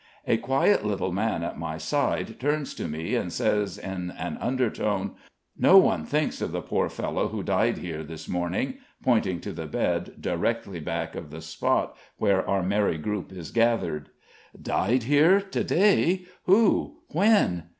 a 0.25 0.35
quiet 0.37 0.83
little 0.83 1.11
man 1.11 1.43
at 1.43 1.59
my 1.59 1.77
side 1.77 2.39
turns 2.39 2.73
to 2.73 2.87
me, 2.87 3.13
and 3.13 3.31
says, 3.31 3.77
in 3.77 4.09
an 4.17 4.35
under 4.41 4.67
tone: 4.67 5.11
"No 5.55 5.77
one 5.77 6.05
thinks 6.05 6.41
of 6.41 6.51
the 6.51 6.61
poor 6.63 6.89
fellow 6.89 7.27
who 7.27 7.43
died 7.43 7.77
here 7.77 8.01
this 8.01 8.27
morning," 8.27 8.79
pointing 9.03 9.39
to 9.41 9.51
the 9.53 9.67
bed 9.67 10.13
directly 10.19 10.79
back 10.79 11.13
of 11.13 11.29
the 11.29 11.39
spot 11.39 11.95
where 12.17 12.43
our 12.49 12.63
merry 12.63 12.97
group 12.97 13.31
is 13.31 13.51
gathered. 13.51 14.09
"Died 14.59 15.03
here! 15.03 15.39
To 15.39 15.63
day? 15.63 16.25
Who? 16.45 16.95
When?" 17.09 17.69